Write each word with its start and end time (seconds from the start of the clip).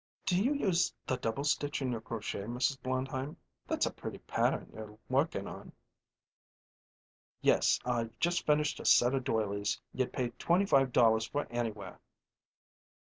"Do 0.25 0.43
you 0.43 0.55
use 0.55 0.91
the 1.05 1.17
double 1.17 1.43
stitch 1.43 1.79
in 1.79 1.91
your 1.91 2.01
crochet, 2.01 2.45
Mrs. 2.45 2.81
Blondheim? 2.81 3.37
That's 3.67 3.85
a 3.85 3.93
pretty 3.93 4.17
pattern 4.17 4.71
you're 4.73 4.97
workin' 5.09 5.45
on." 5.45 5.73
"Yes. 7.41 7.77
I've 7.85 8.17
just 8.17 8.43
finished 8.47 8.79
a 8.79 8.85
set 8.85 9.13
of 9.13 9.23
doilies 9.23 9.79
you'd 9.93 10.11
pay 10.11 10.29
twenty 10.39 10.65
five 10.65 10.91
dollars 10.91 11.27
for 11.27 11.45
anywhere." 11.51 11.99